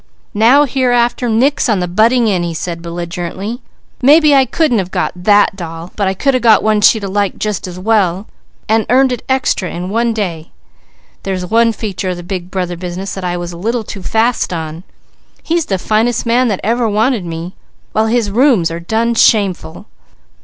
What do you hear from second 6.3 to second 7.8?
have got one she'd have liked just as